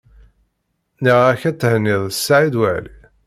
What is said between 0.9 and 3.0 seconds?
Nniɣ-ak ad thenniḍ Saɛid Waɛli.